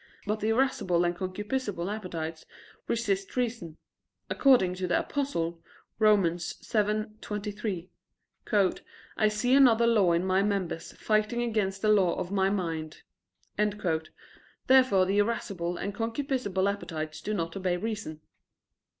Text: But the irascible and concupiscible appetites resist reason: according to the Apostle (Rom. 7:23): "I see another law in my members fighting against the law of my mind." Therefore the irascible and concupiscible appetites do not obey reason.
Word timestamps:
But 0.25 0.39
the 0.39 0.49
irascible 0.49 1.05
and 1.05 1.15
concupiscible 1.15 1.87
appetites 1.95 2.43
resist 2.87 3.37
reason: 3.37 3.77
according 4.31 4.73
to 4.77 4.87
the 4.87 4.97
Apostle 4.99 5.61
(Rom. 5.99 6.23
7:23): 6.23 8.81
"I 9.15 9.27
see 9.27 9.53
another 9.53 9.85
law 9.85 10.11
in 10.13 10.25
my 10.25 10.41
members 10.41 10.91
fighting 10.93 11.43
against 11.43 11.83
the 11.83 11.89
law 11.89 12.15
of 12.15 12.31
my 12.31 12.49
mind." 12.49 13.03
Therefore 14.65 15.05
the 15.05 15.19
irascible 15.19 15.77
and 15.77 15.93
concupiscible 15.93 16.67
appetites 16.67 17.21
do 17.21 17.35
not 17.35 17.55
obey 17.55 17.77
reason. 17.77 18.21